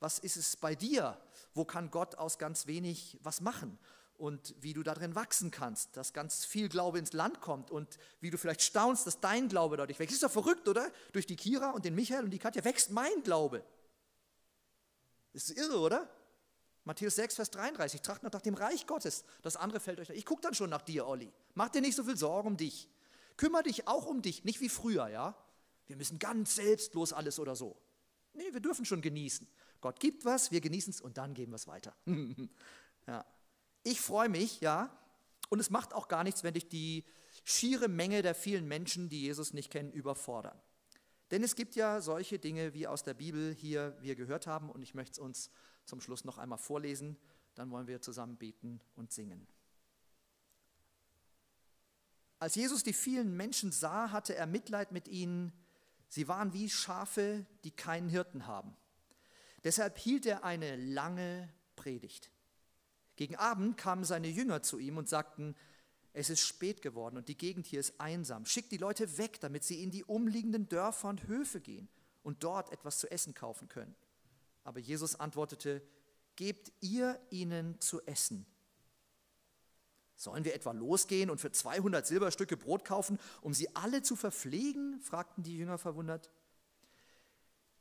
[0.00, 1.20] Was ist es bei dir?
[1.54, 3.78] Wo kann Gott aus ganz wenig was machen?
[4.18, 8.30] und wie du darin wachsen kannst, dass ganz viel Glaube ins Land kommt und wie
[8.30, 10.14] du vielleicht staunst, dass dein Glaube dadurch wächst.
[10.14, 10.90] Ist doch verrückt, oder?
[11.12, 13.62] Durch die Kira und den Michael und die Katja wächst mein Glaube.
[15.36, 16.08] Das ist irre, oder?
[16.84, 19.22] Matthäus 6, Vers 33, tracht nach dem Reich Gottes.
[19.42, 20.08] Das andere fällt euch.
[20.08, 21.30] Ich gucke dann schon nach dir, Olli.
[21.52, 22.88] Mach dir nicht so viel Sorgen um dich.
[23.36, 25.36] Kümmer dich auch um dich, nicht wie früher, ja?
[25.88, 27.76] Wir müssen ganz selbstlos alles oder so.
[28.32, 29.46] Nee, wir dürfen schon genießen.
[29.82, 31.94] Gott gibt was, wir genießen es und dann geben wir es weiter.
[33.06, 33.26] ja.
[33.82, 34.90] Ich freue mich, ja,
[35.50, 37.04] und es macht auch gar nichts, wenn dich die
[37.44, 40.58] schiere Menge der vielen Menschen, die Jesus nicht kennen, überfordern.
[41.30, 44.82] Denn es gibt ja solche Dinge, wie aus der Bibel hier wir gehört haben, und
[44.82, 45.50] ich möchte es uns
[45.84, 47.16] zum Schluss noch einmal vorlesen,
[47.54, 49.46] dann wollen wir zusammen beten und singen.
[52.38, 55.52] Als Jesus die vielen Menschen sah, hatte er Mitleid mit ihnen.
[56.08, 58.76] Sie waren wie Schafe, die keinen Hirten haben.
[59.64, 62.30] Deshalb hielt er eine lange Predigt.
[63.16, 65.56] Gegen Abend kamen seine Jünger zu ihm und sagten,
[66.16, 68.46] es ist spät geworden und die Gegend hier ist einsam.
[68.46, 71.90] Schickt die Leute weg, damit sie in die umliegenden Dörfer und Höfe gehen
[72.22, 73.94] und dort etwas zu essen kaufen können.
[74.64, 75.82] Aber Jesus antwortete,
[76.34, 78.46] gebt ihr ihnen zu essen.
[80.14, 84.98] Sollen wir etwa losgehen und für 200 Silberstücke Brot kaufen, um sie alle zu verpflegen?
[85.02, 86.30] fragten die Jünger verwundert.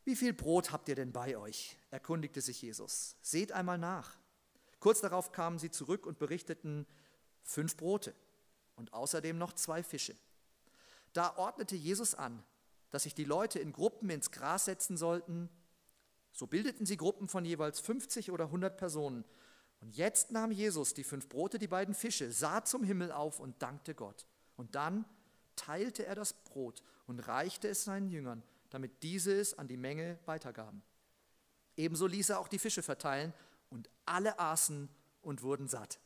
[0.03, 1.77] Wie viel Brot habt ihr denn bei euch?
[1.89, 3.15] erkundigte sich Jesus.
[3.21, 4.17] Seht einmal nach.
[4.81, 6.85] Kurz darauf kamen sie zurück und berichteten
[7.43, 8.13] fünf Brote
[8.75, 10.15] und außerdem noch zwei Fische.
[11.13, 12.43] Da ordnete Jesus an,
[12.91, 15.49] dass sich die Leute in Gruppen ins Gras setzen sollten
[16.35, 19.23] so bildeten sie Gruppen von jeweils 50 oder 100 Personen.
[19.79, 23.61] Und jetzt nahm Jesus die fünf Brote, die beiden Fische, sah zum Himmel auf und
[23.61, 24.27] dankte Gott.
[24.57, 25.05] Und dann
[25.55, 30.19] teilte er das Brot und reichte es seinen Jüngern, damit diese es an die Menge
[30.25, 30.83] weitergaben.
[31.77, 33.33] Ebenso ließ er auch die Fische verteilen
[33.69, 34.89] und alle aßen
[35.21, 35.99] und wurden satt.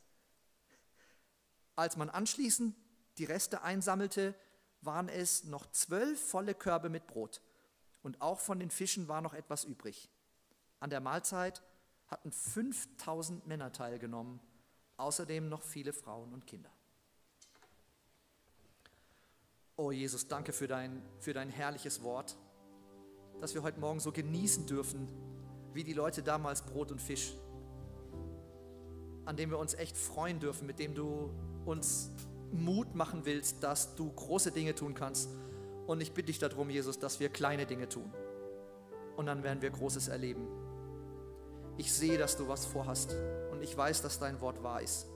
[1.80, 2.76] Als man anschließend
[3.16, 4.34] die Reste einsammelte,
[4.82, 7.40] waren es noch zwölf volle Körbe mit Brot.
[8.02, 10.10] Und auch von den Fischen war noch etwas übrig.
[10.78, 11.62] An der Mahlzeit
[12.06, 14.40] hatten 5000 Männer teilgenommen,
[14.98, 16.70] außerdem noch viele Frauen und Kinder.
[19.76, 22.36] Oh Jesus, danke für dein, für dein herrliches Wort,
[23.40, 25.08] dass wir heute Morgen so genießen dürfen,
[25.72, 27.32] wie die Leute damals Brot und Fisch,
[29.30, 31.30] an dem wir uns echt freuen dürfen, mit dem du
[31.64, 32.10] uns
[32.52, 35.30] Mut machen willst, dass du große Dinge tun kannst.
[35.86, 38.12] Und ich bitte dich darum, Jesus, dass wir kleine Dinge tun.
[39.16, 40.46] Und dann werden wir Großes erleben
[41.80, 43.16] ich sehe, dass du was vorhast
[43.50, 45.06] und ich weiß, dass dein Wort wahr ist.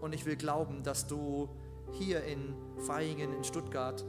[0.00, 1.48] Und ich will glauben, dass du
[1.92, 4.04] hier in Vaihingen, in Stuttgart,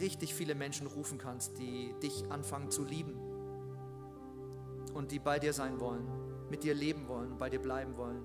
[0.00, 3.14] richtig viele Menschen rufen kannst, die dich anfangen zu lieben
[4.92, 6.06] und die bei dir sein wollen,
[6.54, 8.24] mit dir leben wollen, bei dir bleiben wollen,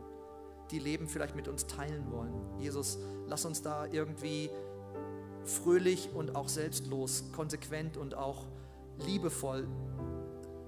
[0.69, 2.31] die Leben vielleicht mit uns teilen wollen.
[2.59, 4.51] Jesus, lass uns da irgendwie
[5.45, 8.45] fröhlich und auch selbstlos, konsequent und auch
[9.07, 9.67] liebevoll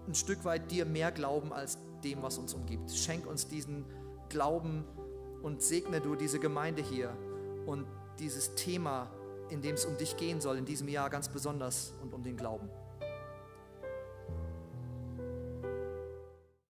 [0.07, 2.89] ein Stück weit dir mehr glauben als dem, was uns umgibt.
[2.89, 3.85] Schenk uns diesen
[4.29, 4.83] Glauben
[5.43, 7.15] und segne du diese Gemeinde hier
[7.67, 7.85] und
[8.17, 9.11] dieses Thema,
[9.51, 12.37] in dem es um dich gehen soll, in diesem Jahr ganz besonders und um den
[12.37, 12.71] Glauben.